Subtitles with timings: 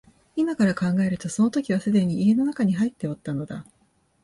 [0.35, 3.67] 今から考えるとその時はすでに家の内に入っておったのだ